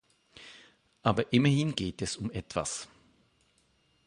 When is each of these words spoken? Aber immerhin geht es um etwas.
Aber 1.03 1.31
immerhin 1.31 1.75
geht 1.75 2.01
es 2.01 2.17
um 2.17 2.31
etwas. 2.31 2.87